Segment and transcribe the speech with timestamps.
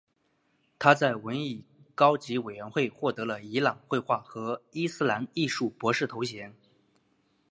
[0.79, 1.63] 他在文艺
[1.93, 6.55] 高级委员会获得了伊朗绘画和伊斯兰艺术博士头衔。